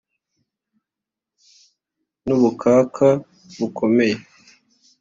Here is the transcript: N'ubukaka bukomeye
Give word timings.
N'ubukaka 2.25 3.07
bukomeye 3.57 4.17